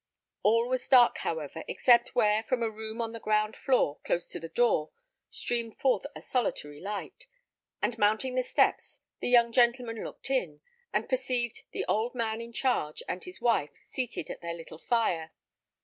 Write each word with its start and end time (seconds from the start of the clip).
All 0.41 0.67
was 0.67 0.87
dark, 0.87 1.19
however, 1.19 1.63
except 1.67 2.15
where, 2.15 2.41
from 2.41 2.63
a 2.63 2.71
room 2.71 3.01
on 3.01 3.11
the 3.11 3.19
ground 3.19 3.55
floor, 3.55 3.99
close 4.03 4.29
to 4.29 4.39
the 4.39 4.49
door, 4.49 4.89
streamed 5.29 5.77
forth 5.77 6.07
a 6.15 6.21
solitary 6.21 6.79
light; 6.81 7.27
and 7.83 7.95
mounting 7.99 8.33
the 8.33 8.41
steps, 8.41 8.99
the 9.19 9.29
young 9.29 9.51
gentleman 9.51 10.03
looked 10.03 10.31
in, 10.31 10.61
and 10.91 11.07
perceived 11.07 11.61
the 11.71 11.85
old 11.85 12.15
man 12.15 12.41
in 12.41 12.51
charge 12.51 13.03
and 13.07 13.25
his 13.25 13.41
wife 13.41 13.69
seated 13.91 14.31
at 14.31 14.41
their 14.41 14.55
little 14.55 14.79
fire. 14.79 15.33